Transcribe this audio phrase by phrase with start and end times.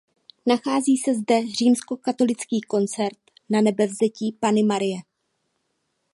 [0.45, 3.07] Nachází se zde římskokatolický kostel
[3.49, 4.97] Nanebevzetí Panny Marie.